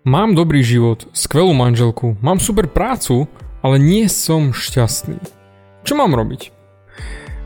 [0.00, 3.28] Mám dobrý život, skvelú manželku, mám super prácu,
[3.60, 5.20] ale nie som šťastný.
[5.84, 6.56] Čo mám robiť?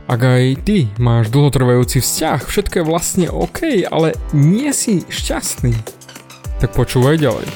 [0.07, 5.75] Ak aj ty máš dlhotrvajúci vzťah, všetko je vlastne OK, ale nie si šťastný,
[6.63, 7.51] tak počúvaj ďalej.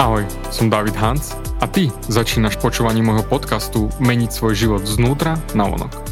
[0.00, 5.68] Ahoj, som David Hans a ty začínaš počúvanie môjho podcastu Meniť svoj život znútra na
[5.68, 6.11] vonok.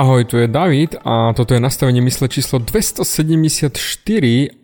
[0.00, 3.68] Ahoj, tu je David a toto je nastavenie mysle číslo 274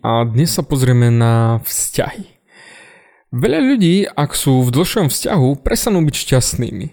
[0.01, 2.25] a dnes sa pozrieme na vzťahy.
[3.37, 6.89] Veľa ľudí, ak sú v dlhšom vzťahu, prestanú byť šťastnými.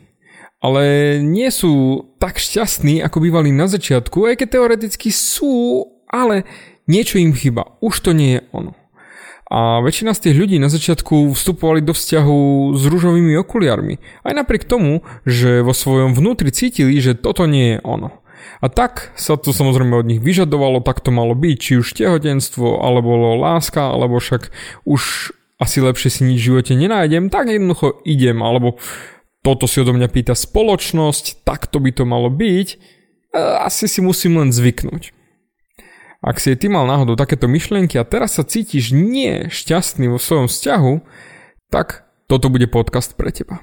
[0.61, 0.85] Ale
[1.25, 6.45] nie sú tak šťastní, ako bývali na začiatku, aj keď teoreticky sú, ale
[6.85, 7.81] niečo im chyba.
[7.81, 8.77] Už to nie je ono.
[9.49, 12.37] A väčšina z tých ľudí na začiatku vstupovali do vzťahu
[12.77, 13.97] s rúžovými okuliarmi.
[14.21, 18.21] Aj napriek tomu, že vo svojom vnútri cítili, že toto nie je ono.
[18.63, 22.81] A tak sa to samozrejme od nich vyžadovalo, tak to malo byť, či už tehotenstvo,
[22.81, 24.49] alebo láska, alebo však
[24.89, 28.81] už asi lepšie si nič v živote nenájdem, tak jednoducho idem, alebo
[29.45, 32.69] toto si odo mňa pýta spoločnosť, tak to by to malo byť,
[33.63, 35.13] asi si musím len zvyknúť.
[36.25, 40.49] Ak si ty mal náhodou takéto myšlienky a teraz sa cítiš nie šťastný vo svojom
[40.49, 40.93] vzťahu,
[41.69, 43.61] tak toto bude podcast pre teba.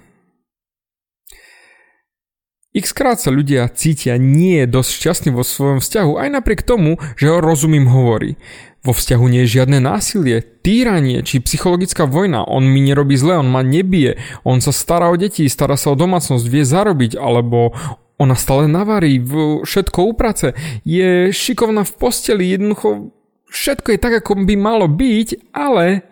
[2.71, 7.27] X krát sa ľudia cítia nie dosť šťastní vo svojom vzťahu aj napriek tomu, že
[7.27, 8.39] ho rozumím hovorí.
[8.79, 13.51] Vo vzťahu nie je žiadne násilie, týranie či psychologická vojna, on mi nerobí zle, on
[13.51, 14.17] ma nebije,
[14.47, 17.75] on sa stará o deti, stará sa o domácnosť, vie zarobiť, alebo
[18.15, 20.55] ona stále navarí, všetko uprace,
[20.87, 23.11] je šikovná v posteli, jednoducho
[23.51, 26.07] všetko je tak, ako by malo byť, ale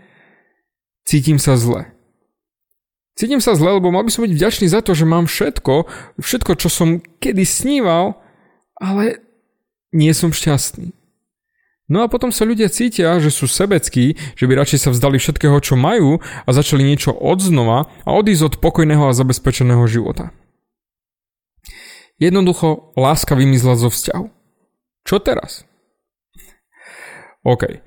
[1.08, 1.88] cítim sa zle.
[3.20, 5.92] Cítim sa zle, lebo mal by som byť vďačný za to, že mám všetko,
[6.24, 8.16] všetko, čo som kedy sníval,
[8.80, 9.20] ale
[9.92, 10.96] nie som šťastný.
[11.92, 15.58] No a potom sa ľudia cítia, že sú sebeckí, že by radšej sa vzdali všetkého,
[15.60, 20.32] čo majú a začali niečo od a odísť od pokojného a zabezpečeného života.
[22.24, 24.32] Jednoducho, láska vymizla zo vzťahu.
[25.04, 25.68] Čo teraz?
[27.44, 27.84] OK,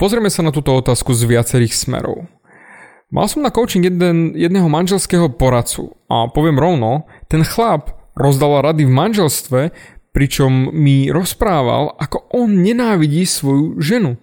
[0.00, 2.30] pozrieme sa na túto otázku z viacerých smerov.
[3.10, 8.86] Mal som na coaching jeden, jedného manželského poradcu a poviem rovno, ten chlap rozdal rady
[8.86, 9.60] v manželstve,
[10.14, 14.14] pričom mi rozprával, ako on nenávidí svoju ženu.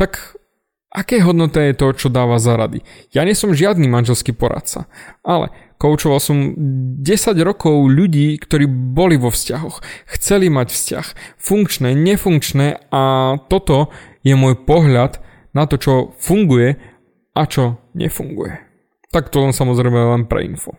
[0.00, 0.40] Tak
[0.88, 2.80] aké hodnoté je to, čo dáva za rady?
[3.12, 4.88] Ja nie som žiadny manželský poradca,
[5.20, 7.04] ale koučoval som 10
[7.44, 9.84] rokov ľudí, ktorí boli vo vzťahoch,
[10.16, 13.92] chceli mať vzťah, funkčné, nefunkčné a toto
[14.24, 15.20] je môj pohľad
[15.52, 16.93] na to, čo funguje
[17.34, 18.62] a čo nefunguje.
[19.10, 20.78] Tak to len samozrejme len pre info.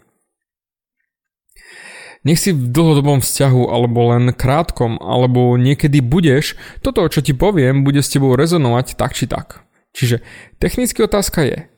[2.26, 7.86] Nech si v dlhodobom vzťahu alebo len krátkom, alebo niekedy budeš, toto, čo ti poviem,
[7.86, 9.62] bude s tebou rezonovať tak či tak.
[9.94, 10.26] Čiže
[10.58, 11.70] technicky otázka je,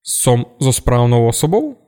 [0.00, 1.84] som so správnou osobou?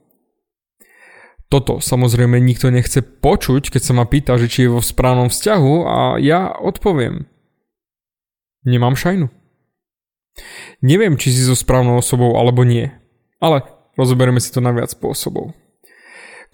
[1.48, 5.74] Toto samozrejme nikto nechce počuť, keď sa ma pýta, že či je vo správnom vzťahu
[5.86, 7.24] a ja odpoviem.
[8.66, 9.30] Nemám šajnu.
[10.84, 12.92] Neviem, či si so správnou osobou alebo nie,
[13.40, 13.64] ale
[13.96, 15.56] rozoberieme si to na viac spôsobov.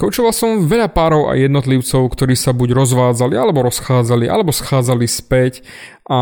[0.00, 5.62] Koučoval som veľa párov a jednotlivcov, ktorí sa buď rozvádzali, alebo rozchádzali, alebo schádzali späť
[6.08, 6.18] a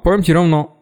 [0.00, 0.78] poviem ti rovno,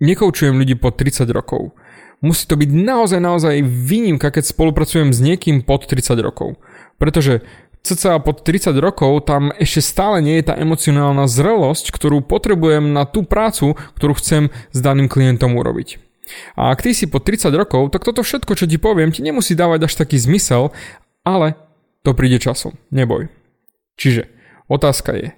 [0.00, 1.76] nekoučujem ľudí po 30 rokov.
[2.24, 6.56] Musí to byť naozaj, naozaj výnimka, keď spolupracujem s niekým pod 30 rokov.
[6.96, 7.44] Pretože
[7.86, 13.06] cca pod 30 rokov tam ešte stále nie je tá emocionálna zrelosť, ktorú potrebujem na
[13.06, 16.02] tú prácu, ktorú chcem s daným klientom urobiť.
[16.58, 19.54] A ak ty si po 30 rokov, tak toto všetko, čo ti poviem, ti nemusí
[19.54, 20.74] dávať až taký zmysel,
[21.22, 21.54] ale
[22.02, 23.30] to príde časom, neboj.
[23.94, 24.26] Čiže
[24.66, 25.28] otázka je,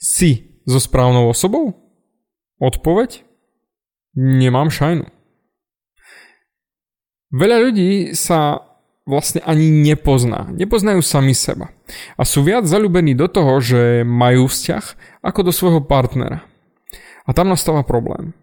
[0.00, 1.76] si so správnou osobou?
[2.56, 3.24] Odpoveď?
[4.16, 5.06] Nemám šajnu.
[7.30, 8.64] Veľa ľudí sa
[9.06, 10.50] vlastne ani nepozná.
[10.50, 11.70] Nepoznajú sami seba.
[12.18, 14.84] A sú viac zalúbení do toho, že majú vzťah,
[15.24, 16.44] ako do svojho partnera.
[17.24, 18.34] A tam nastáva problém.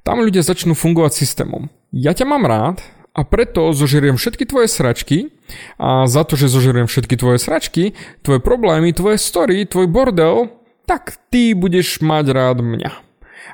[0.00, 1.68] Tam ľudia začnú fungovať systémom.
[1.92, 2.80] Ja ťa mám rád
[3.12, 5.34] a preto zožeriem všetky tvoje sračky
[5.76, 7.92] a za to, že zožeriem všetky tvoje sračky,
[8.24, 10.48] tvoje problémy, tvoje story, tvoj bordel,
[10.86, 12.90] tak ty budeš mať rád mňa.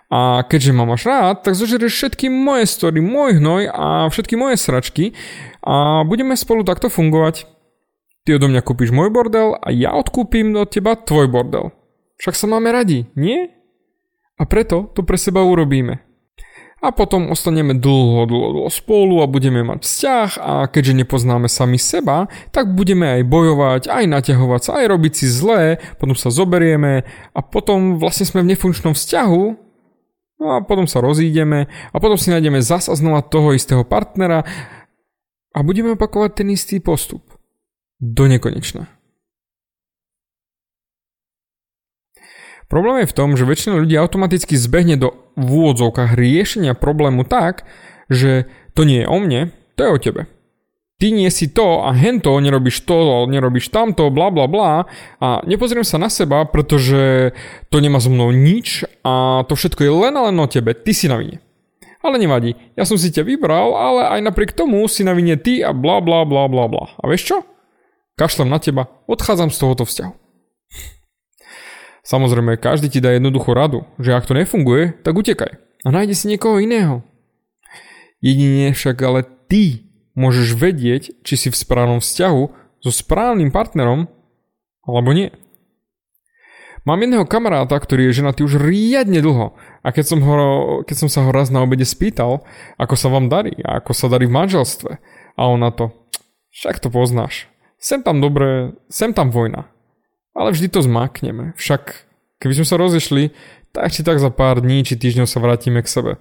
[0.07, 4.61] A keďže ma máš rád, tak zožerieš všetky moje story, môj hnoj a všetky moje
[4.61, 5.19] sračky
[5.67, 7.56] a budeme spolu takto fungovať.
[8.27, 11.71] Ty odo mňa kúpiš môj bordel a ja odkúpim od teba tvoj bordel.
[12.19, 13.55] Však sa máme radi, nie?
[14.35, 16.03] A preto to pre seba urobíme.
[16.83, 21.81] A potom ostaneme dlho, dlho, dlho spolu a budeme mať vzťah a keďže nepoznáme sami
[21.81, 27.07] seba, tak budeme aj bojovať, aj naťahovať sa, aj robiť si zlé, potom sa zoberieme
[27.33, 29.67] a potom vlastne sme v nefunkčnom vzťahu
[30.37, 34.45] No a potom sa rozídeme a potom si nájdeme zasa znova toho istého partnera
[35.57, 37.36] a budeme opakovať ten istý postup.
[38.01, 38.89] Do nekonečna.
[42.67, 47.63] Problém je v tom, že väčšina ľudí automaticky zbehne do v úvodzovkách riešenia problému tak,
[48.11, 50.23] že to nie je o mne, to je o tebe
[50.97, 54.73] ty nie si to a hento, nerobíš to, nerobíš tamto, bla bla bla
[55.21, 57.33] a nepozriem sa na seba, pretože
[57.69, 60.97] to nemá so mnou nič a to všetko je len a len o tebe, ty
[60.97, 61.45] si na vine.
[62.01, 65.61] Ale nevadí, ja som si ťa vybral, ale aj napriek tomu si na vine ty
[65.61, 66.85] a bla bla bla bla bla.
[66.97, 67.37] A vieš čo?
[68.17, 70.13] Kašlem na teba, odchádzam z tohoto vzťahu.
[72.01, 76.27] Samozrejme, každý ti dá jednoduchú radu, že ak to nefunguje, tak utekaj a nájde si
[76.27, 77.07] niekoho iného.
[78.19, 79.87] Jedine však ale ty
[80.19, 82.43] môžeš vedieť, či si v správnom vzťahu
[82.83, 84.09] so správnym partnerom
[84.83, 85.31] alebo nie.
[86.87, 90.35] Mám jedného kamaráta, ktorý je ženatý už riadne dlho a keď som, ho,
[90.87, 92.47] keď som sa ho raz na obede spýtal,
[92.79, 95.03] ako sa vám darí a ako sa darí v manželstve
[95.35, 95.91] a on na to,
[96.55, 99.69] však to poznáš, sem tam dobre, sem tam vojna,
[100.37, 102.09] ale vždy to zmakneme, však
[102.41, 103.33] keby sme sa rozešli,
[103.73, 106.13] tak či tak za pár dní či týždňov sa vrátime k sebe.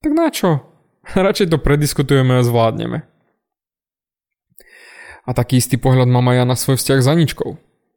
[0.00, 0.64] Tak na čo?
[1.14, 3.04] Radšej to prediskutujeme a zvládneme.
[5.26, 7.50] A taký istý pohľad mám aj ja na svoj vzťah s Aničkou.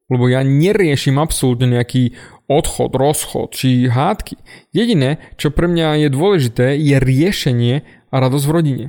[0.09, 2.17] Lebo ja neriešim absolútne nejaký
[2.49, 4.41] odchod, rozchod či hádky.
[4.73, 8.85] Jediné, čo pre mňa je dôležité, je riešenie a radosť v rodine.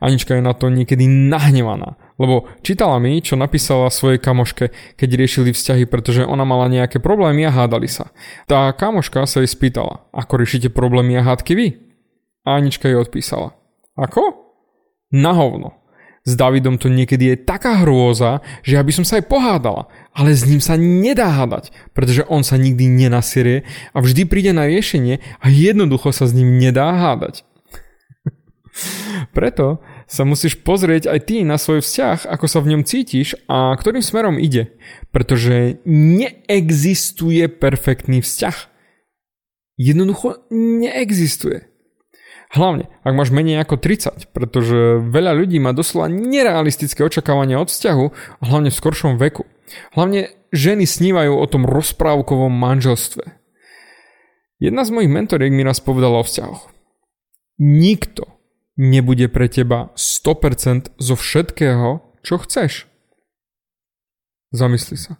[0.00, 5.54] Anička je na to niekedy nahnevaná, lebo čítala mi, čo napísala svojej kamoške, keď riešili
[5.54, 8.10] vzťahy, pretože ona mala nejaké problémy a hádali sa.
[8.50, 11.66] Tá kamoška sa jej spýtala, ako riešite problémy a hádky vy?
[12.42, 13.54] A Anička jej odpísala.
[13.94, 14.34] Ako?
[15.14, 15.78] Na hovno.
[16.28, 19.88] S Davidom to niekedy je taká hrôza, že ja by som sa aj pohádala.
[20.12, 23.64] Ale s ním sa nedá hádať, pretože on sa nikdy nenasierie
[23.96, 27.48] a vždy príde na riešenie a jednoducho sa s ním nedá hádať.
[29.36, 33.76] Preto sa musíš pozrieť aj ty na svoj vzťah, ako sa v ňom cítiš a
[33.76, 34.72] ktorým smerom ide.
[35.12, 38.56] Pretože neexistuje perfektný vzťah.
[39.76, 41.68] Jednoducho neexistuje.
[42.48, 48.04] Hlavne, ak máš menej ako 30, pretože veľa ľudí má doslova nerealistické očakávania od vzťahu,
[48.40, 49.44] hlavne v skoršom veku.
[49.92, 53.36] Hlavne ženy snívajú o tom rozprávkovom manželstve.
[54.56, 56.72] Jedna z mojich mentoriek mi raz povedala o vzťahoch.
[57.60, 58.37] Nikto
[58.78, 62.86] nebude pre teba 100% zo všetkého, čo chceš.
[64.54, 65.18] Zamysli sa.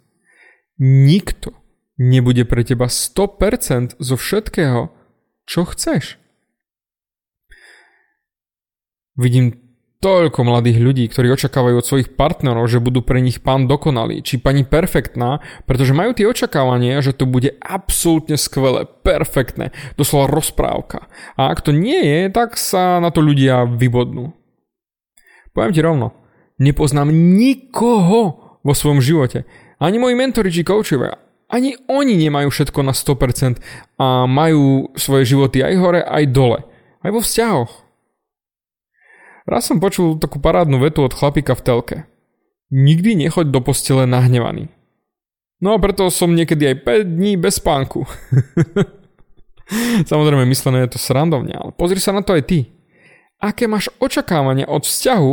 [0.79, 1.53] Nikto
[1.99, 4.95] nebude pre teba 100% zo všetkého,
[5.43, 6.15] čo chceš.
[9.19, 9.68] Vidím
[9.99, 14.39] toľko mladých ľudí, ktorí očakávajú od svojich partnerov, že budú pre nich pán dokonalý, či
[14.39, 21.11] pani perfektná, pretože majú tie očakávania, že to bude absolútne skvelé, perfektné, doslova rozprávka.
[21.35, 24.31] A ak to nie je, tak sa na to ľudia vybodnú.
[25.51, 26.15] Poviem ti rovno,
[26.63, 28.19] nepoznám nikoho
[28.63, 29.43] vo svojom živote,
[29.83, 31.19] ani moji mentori či koučovia,
[31.51, 33.59] ani oni nemajú všetko na 100%
[33.99, 36.63] a majú svoje životy aj hore, aj dole.
[37.03, 37.88] Aj vo vzťahoch.
[39.49, 41.97] Raz som počul takú parádnu vetu od chlapika v telke.
[42.69, 44.69] Nikdy nechoď do postele nahnevaný.
[45.57, 48.05] No a preto som niekedy aj 5 dní bez spánku.
[50.09, 52.69] Samozrejme myslené je to srandovne, ale pozri sa na to aj ty.
[53.41, 55.31] Aké máš očakávania od vzťahu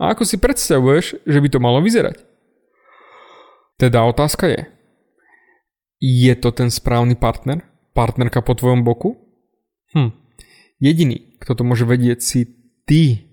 [0.00, 2.24] a ako si predstavuješ, že by to malo vyzerať?
[3.76, 4.64] Teda otázka je,
[6.00, 7.68] je to ten správny partner?
[7.92, 9.20] Partnerka po tvojom boku?
[9.92, 10.16] Hm.
[10.80, 12.40] Jediný, kto to môže vedieť si
[12.88, 13.27] ty.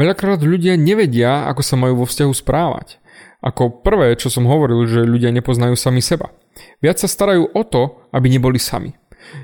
[0.00, 2.96] Veľakrát ľudia nevedia, ako sa majú vo vzťahu správať.
[3.44, 6.32] Ako prvé, čo som hovoril, že ľudia nepoznajú sami seba.
[6.80, 8.96] Viac sa starajú o to, aby neboli sami.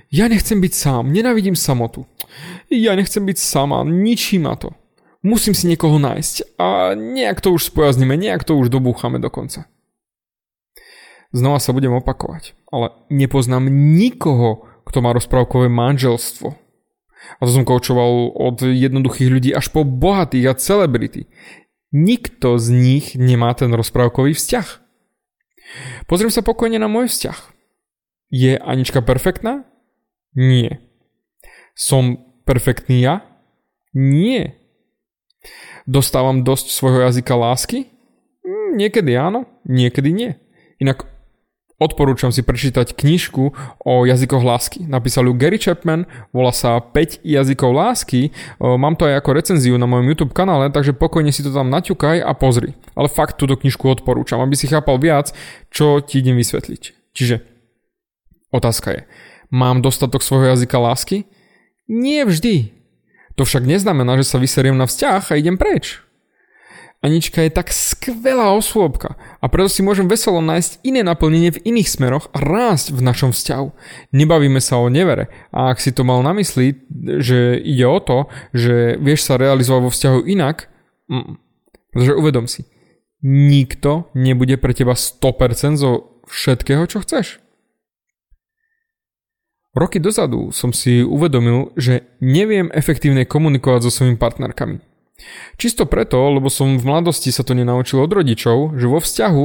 [0.09, 2.09] Ja nechcem byť sám, nenávidím samotu.
[2.73, 4.73] Ja nechcem byť sama, ničí ma to.
[5.21, 9.69] musím si niekoho nájsť a nejak to už spojazníme, nejak to už dobúchame dokonca.
[11.37, 16.66] Znova sa budem opakovať, ale nepoznám nikoho, kto má rozprávkové manželstvo.
[17.39, 21.29] A to som koučoval od jednoduchých ľudí až po bohatých a celebrity.
[21.93, 24.69] Nikto z nich nemá ten rozprávkový vzťah.
[26.07, 27.39] Pozriem sa pokojne na môj vzťah.
[28.31, 29.67] Je Anička perfektná?
[30.35, 30.83] Nie.
[31.79, 33.25] Som perfektný ja?
[33.95, 34.59] Nie.
[35.87, 37.89] Dostávam dosť svojho jazyka lásky?
[38.77, 40.31] Niekedy áno, niekedy nie.
[40.83, 41.09] Inak
[41.77, 43.53] Odporúčam si prečítať knižku
[43.85, 44.89] o jazykoch lásky.
[44.89, 48.33] Napísal ju Gary Chapman, volá sa 5 jazykov lásky.
[48.57, 52.25] Mám to aj ako recenziu na mojom YouTube kanále, takže pokojne si to tam naťukaj
[52.25, 52.73] a pozri.
[52.97, 55.37] Ale fakt túto knižku odporúčam, aby si chápal viac,
[55.69, 57.13] čo ti idem vysvetliť.
[57.13, 57.45] Čiže
[58.57, 59.01] otázka je,
[59.53, 61.29] mám dostatok svojho jazyka lásky?
[61.93, 62.73] Nie vždy.
[63.37, 66.01] To však neznamená, že sa vyseriem na vzťah a idem preč.
[67.07, 71.87] Anička je tak skvelá osôbka a preto si môžem veselo nájsť iné naplnenie v iných
[71.87, 73.69] smeroch a rásť v našom vzťahu.
[74.11, 76.83] Nebavíme sa o nevere a ak si to mal na mysli,
[77.23, 80.67] že ide o to, že vieš sa realizovať vo vzťahu inak,
[81.07, 81.33] mm,
[81.95, 82.67] pretože uvedom si,
[83.23, 87.39] nikto nebude pre teba 100% zo všetkého, čo chceš.
[89.79, 94.96] Roky dozadu som si uvedomil, že neviem efektívne komunikovať so svojimi partnerkami.
[95.57, 99.45] Čisto preto, lebo som v mladosti sa to nenaučil od rodičov, že vo vzťahu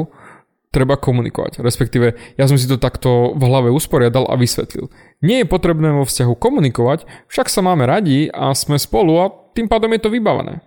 [0.72, 1.60] treba komunikovať.
[1.60, 4.88] Respektíve, ja som si to takto v hlave usporiadal a vysvetlil.
[5.20, 9.68] Nie je potrebné vo vzťahu komunikovať, však sa máme radi a sme spolu a tým
[9.68, 10.64] pádom je to vybavené.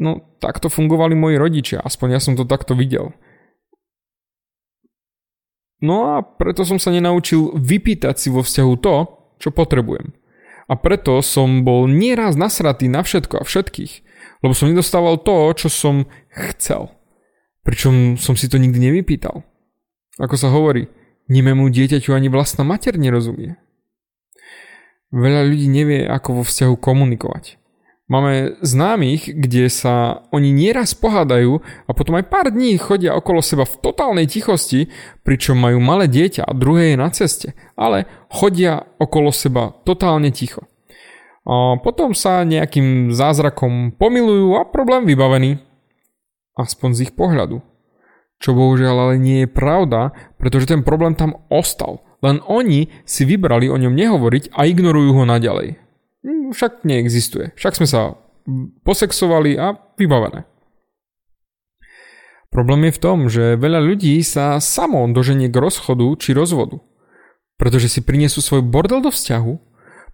[0.00, 3.12] No, takto fungovali moji rodičia, aspoň ja som to takto videl.
[5.84, 8.94] No a preto som sa nenaučil vypýtať si vo vzťahu to,
[9.36, 10.16] čo potrebujem.
[10.72, 13.92] A preto som bol nieraz nasratý na všetko a všetkých,
[14.40, 16.88] lebo som nedostával to, čo som chcel.
[17.60, 19.44] Pričom som si to nikdy nevypýtal.
[20.16, 20.88] Ako sa hovorí,
[21.28, 23.60] nemému dieťaťu ani vlastná mater nerozumie.
[25.12, 27.60] Veľa ľudí nevie, ako vo vzťahu komunikovať.
[28.10, 33.62] Máme známych, kde sa oni nieraz pohádajú a potom aj pár dní chodia okolo seba
[33.62, 34.90] v totálnej tichosti,
[35.22, 40.66] pričom majú malé dieťa a druhé je na ceste, ale chodia okolo seba totálne ticho.
[41.42, 45.58] A potom sa nejakým zázrakom pomilujú a problém vybavený.
[46.54, 47.58] Aspoň z ich pohľadu.
[48.38, 52.02] Čo bohužiaľ ale nie je pravda, pretože ten problém tam ostal.
[52.22, 55.81] Len oni si vybrali o ňom nehovoriť a ignorujú ho naďalej.
[56.52, 57.56] Však neexistuje.
[57.56, 58.20] Však sme sa
[58.84, 60.44] posexovali a vybavené.
[62.52, 66.84] Problém je v tom, že veľa ľudí sa samo doženie k rozchodu či rozvodu.
[67.56, 69.54] Pretože si prinesú svoj bordel do vzťahu,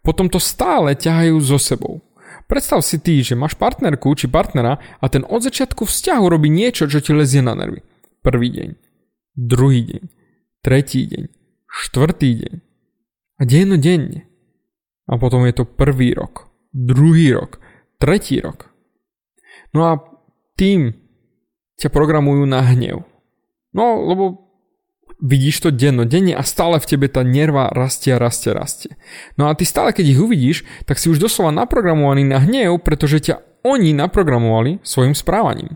[0.07, 1.99] potom to stále ťahajú so sebou.
[2.47, 6.87] Predstav si ty, že máš partnerku či partnera a ten od začiatku vzťahu robí niečo,
[6.87, 7.83] čo ti lezie na nervy.
[8.23, 8.69] Prvý deň,
[9.35, 10.03] druhý deň,
[10.63, 11.27] tretí deň,
[11.67, 12.55] štvrtý deň
[13.39, 14.28] a dennodenne.
[15.09, 17.59] A potom je to prvý rok, druhý rok,
[17.97, 18.69] tretí rok.
[19.73, 19.93] No a
[20.55, 20.95] tým
[21.81, 23.09] ťa programujú na hnev.
[23.73, 24.49] No, lebo
[25.19, 28.93] vidíš to denne a stále v tebe tá nerva rastie, rastie, rastie.
[29.35, 33.19] No a ty stále, keď ich uvidíš, tak si už doslova naprogramovaný na hnev, pretože
[33.25, 35.75] ťa oni naprogramovali svojim správaním.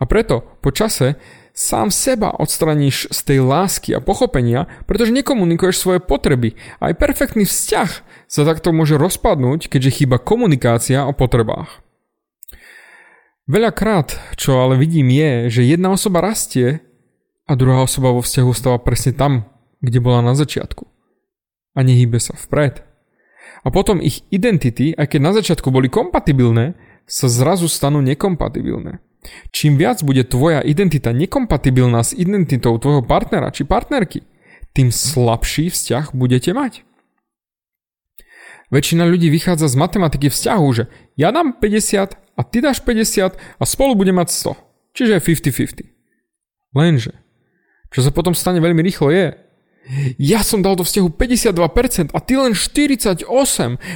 [0.00, 1.20] A preto po čase
[1.54, 6.58] sám seba odstraníš z tej lásky a pochopenia, pretože nekomunikuješ svoje potreby.
[6.82, 7.90] Aj perfektný vzťah
[8.34, 11.86] sa takto môže rozpadnúť, keďže chýba komunikácia o potrebách.
[13.46, 16.82] Veľakrát, čo ale vidím je, že jedna osoba rastie
[17.46, 19.46] a druhá osoba vo vzťahu stáva presne tam,
[19.78, 20.82] kde bola na začiatku.
[21.78, 22.82] A nehýbe sa vpred.
[23.62, 26.74] A potom ich identity, aj keď na začiatku boli kompatibilné,
[27.06, 28.98] sa zrazu stanú nekompatibilné.
[29.54, 34.26] Čím viac bude tvoja identita nekompatibilná s identitou tvojho partnera či partnerky,
[34.74, 36.82] tým slabší vzťah budete mať.
[38.74, 43.62] Väčšina ľudí vychádza z matematiky vzťahu, že ja dám 50 a ty dáš 50 a
[43.62, 44.98] spolu bude mať 100.
[44.98, 45.86] Čiže 50-50.
[46.74, 47.24] Lenže
[47.94, 49.38] čo sa potom stane veľmi rýchlo je,
[50.18, 53.22] ja som dal do vzťahu 52% a ty len 48%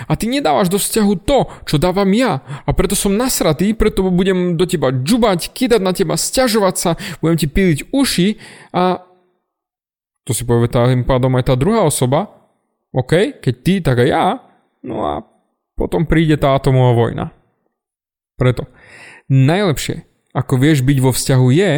[0.07, 4.55] a ty nedávaš do vzťahu to, čo dávam ja a preto som nasratý, preto budem
[4.55, 8.39] do teba džubať, kýdať na teba, sťažovať sa, budem ti píliť uši
[8.71, 9.03] a
[10.23, 12.31] to si povie tým pádom aj tá druhá osoba,
[12.93, 14.25] OK, keď ty, tak aj ja,
[14.83, 15.25] no a
[15.79, 17.27] potom príde tá atomová vojna.
[18.35, 18.67] Preto
[19.31, 21.73] najlepšie, ako vieš byť vo vzťahu je,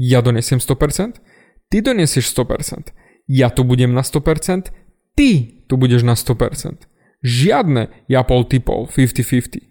[0.00, 1.20] ja donesiem 100%,
[1.68, 2.94] ty donesieš 100%,
[3.28, 4.72] ja tu budem na 100%,
[5.16, 6.88] ty tu budeš na 100%.
[7.22, 9.62] Žiadne ja pol ty pol, 50-50.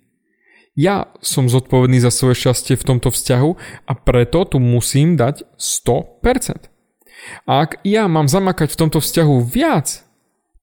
[0.72, 3.50] Ja som zodpovedný za svoje šťastie v tomto vzťahu
[3.86, 6.72] a preto tu musím dať 100%.
[7.44, 10.08] A ak ja mám zamakať v tomto vzťahu viac,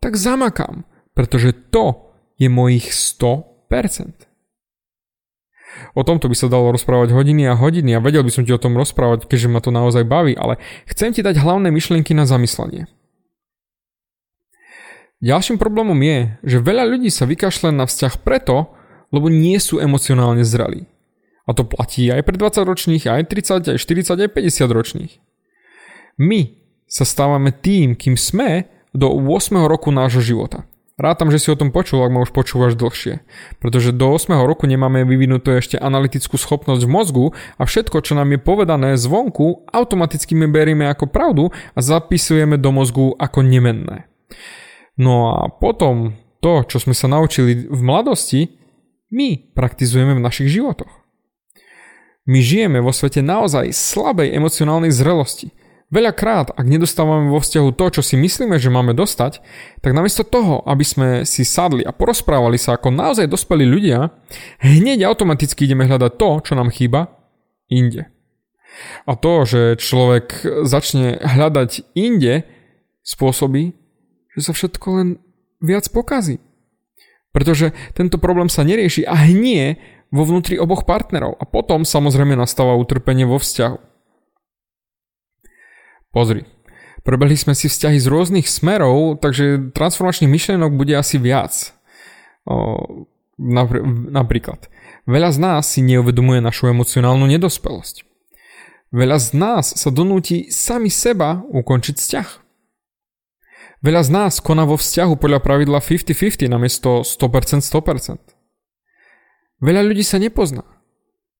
[0.00, 4.30] tak zamakám, pretože to je mojich 100%.
[5.98, 8.62] O tomto by sa dalo rozprávať hodiny a hodiny a vedel by som ti o
[8.62, 12.87] tom rozprávať, keďže ma to naozaj baví, ale chcem ti dať hlavné myšlienky na zamyslenie.
[15.18, 18.70] Ďalším problémom je, že veľa ľudí sa vykašľa na vzťah preto,
[19.10, 20.87] lebo nie sú emocionálne zrelí.
[21.50, 25.12] A to platí aj pre 20 ročných, aj 30, aj 40, aj 50 ročných.
[26.22, 26.54] My
[26.87, 29.58] sa stávame tým, kým sme do 8.
[29.66, 30.62] roku nášho života.
[30.98, 33.22] Rátam, že si o tom počul, ak ma už počúvaš dlhšie.
[33.62, 34.34] Pretože do 8.
[34.42, 37.24] roku nemáme vyvinutú ešte analytickú schopnosť v mozgu
[37.54, 42.74] a všetko, čo nám je povedané zvonku, automaticky my berieme ako pravdu a zapisujeme do
[42.74, 44.10] mozgu ako nemenné.
[44.98, 48.58] No a potom to, čo sme sa naučili v mladosti,
[49.14, 50.90] my praktizujeme v našich životoch.
[52.26, 55.54] My žijeme vo svete naozaj slabej emocionálnej zrelosti–
[55.88, 59.40] Veľakrát, ak nedostávame vo vzťahu to, čo si myslíme, že máme dostať,
[59.80, 64.12] tak namiesto toho, aby sme si sadli a porozprávali sa ako naozaj dospelí ľudia,
[64.61, 67.16] hneď automaticky ideme hľadať to, čo nám chýba,
[67.73, 68.04] inde.
[69.09, 72.45] A to, že človek začne hľadať inde,
[73.00, 73.73] spôsobí,
[74.37, 75.09] že sa všetko len
[75.64, 76.37] viac pokazí.
[77.33, 79.80] Pretože tento problém sa nerieši a hnie
[80.12, 83.88] vo vnútri oboch partnerov a potom samozrejme nastáva utrpenie vo vzťahu.
[86.18, 86.42] Pozri,
[87.06, 91.78] prebehli sme si vzťahy z rôznych smerov, takže transformačných myšlienok bude asi viac.
[92.42, 93.06] O,
[93.38, 94.66] napr- napríklad,
[95.06, 98.02] veľa z nás si neuvedomuje našu emocionálnu nedospelosť.
[98.90, 102.28] Veľa z nás sa donúti sami seba ukončiť vzťah.
[103.87, 108.18] Veľa z nás koná vo vzťahu podľa pravidla 50-50 namiesto 100% 100%.
[109.62, 110.66] Veľa ľudí sa nepozná.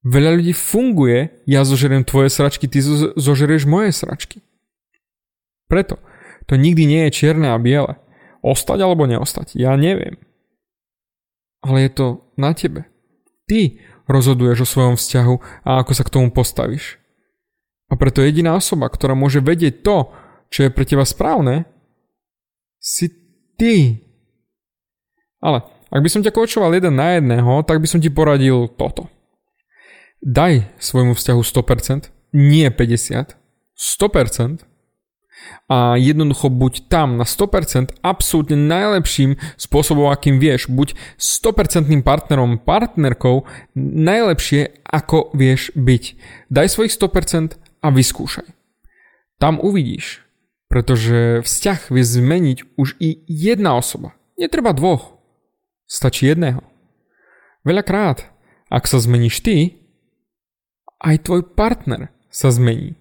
[0.07, 2.79] Veľa ľudí funguje, ja zožeriem tvoje sračky, ty
[3.19, 4.39] zožerieš moje sračky.
[5.69, 6.01] Preto
[6.49, 8.01] to nikdy nie je čierne a biele.
[8.41, 10.17] Ostať alebo neostať, ja neviem.
[11.61, 12.07] Ale je to
[12.41, 12.89] na tebe.
[13.45, 13.77] Ty
[14.09, 15.35] rozhoduješ o svojom vzťahu
[15.69, 16.97] a ako sa k tomu postavíš.
[17.89, 20.13] A preto jediná osoba, ktorá môže vedieť to,
[20.49, 21.69] čo je pre teba správne,
[22.81, 23.13] si
[23.61, 24.01] ty.
[25.45, 29.09] Ale ak by som ťa kočoval jeden na jedného, tak by som ti poradil toto.
[30.21, 33.37] Daj svojmu vzťahu 100%, nie 50,
[33.77, 34.78] 100%
[35.69, 40.67] a jednoducho buď tam na 100% absolútne najlepším spôsobom, akým vieš.
[40.73, 43.45] Buď 100% partnerom, partnerkou
[43.77, 46.05] najlepšie, ako vieš byť.
[46.49, 48.49] Daj svojich 100% a vyskúšaj.
[49.39, 50.25] Tam uvidíš,
[50.67, 54.17] pretože vzťah vie zmeniť už i jedna osoba.
[54.41, 55.21] Netreba dvoch.
[55.89, 56.61] Stačí jedného.
[57.65, 58.29] Veľakrát,
[58.69, 59.85] ak sa zmeníš ty,
[61.05, 62.99] aj tvoj partner sa zmení.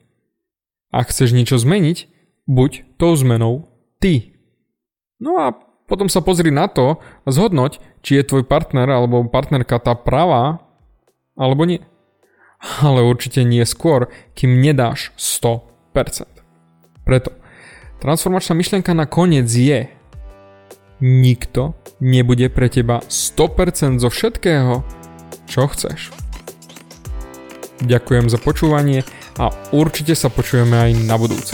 [0.92, 2.17] Ak chceš niečo zmeniť,
[2.48, 3.68] buď tou zmenou
[4.00, 4.34] ty.
[5.20, 5.54] No a
[5.88, 10.60] potom sa pozri na to a zhodnoť, či je tvoj partner alebo partnerka tá pravá,
[11.36, 11.84] alebo nie.
[12.82, 16.26] Ale určite nie skôr, kým nedáš 100%.
[17.06, 17.32] Preto
[18.04, 19.88] transformačná myšlienka na koniec je
[21.00, 24.82] nikto nebude pre teba 100% zo všetkého,
[25.48, 26.12] čo chceš.
[27.78, 29.06] Ďakujem za počúvanie
[29.38, 31.54] a určite sa počujeme aj na budúce.